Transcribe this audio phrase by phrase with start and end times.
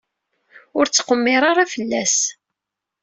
[0.77, 2.17] Ur ttqemmir ara fell-as.